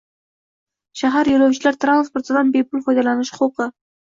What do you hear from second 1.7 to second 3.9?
transportidan bepul foydalanish huquqi